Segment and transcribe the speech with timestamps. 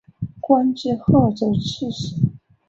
[0.39, 2.15] 官至霍州刺史。